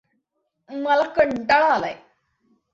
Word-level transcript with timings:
मला 0.69 1.03
कंटाळा 1.07 1.73
आलाय. 1.73 1.95